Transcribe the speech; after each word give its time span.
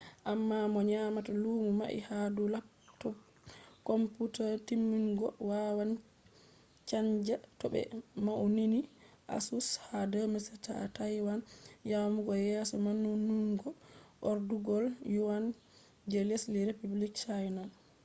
amma 0.31 0.57
mo 0.73 0.79
nyamata 0.89 1.31
lumo 1.43 1.67
mai 1.79 1.97
ha 2.07 2.17
dou 2.35 2.47
laptop 2.55 3.15
computer 3.89 4.49
timmungo 4.67 5.27
wawan 5.49 5.91
chanja 6.89 7.35
to 7.59 7.65
be 7.73 7.81
maunini 8.25 8.79
asus 9.35 9.67
ha 9.85 9.99
2007 10.11 10.79
ha 10.79 10.87
taiwan 10.97 11.39
yamugo 11.91 12.33
yeso 12.49 12.73
maununungo 12.85 13.69
ardugol 14.29 14.85
yuan 15.15 15.45
je 16.11 16.19
lesdi 16.29 16.59
republic 16.69 17.11
chaina 17.23 17.63